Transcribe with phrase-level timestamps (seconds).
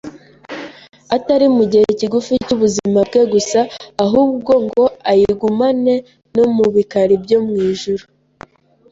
[1.15, 3.59] atari mu gihe kigufi cy’ubuzima bwe gusa,
[4.05, 5.95] ahubwo ngo ayigumane
[6.35, 8.03] no mu bikari byo mu ijuru.